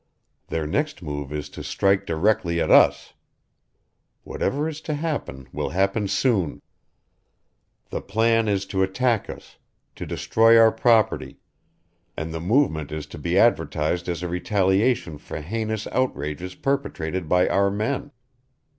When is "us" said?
2.71-3.13, 9.29-9.57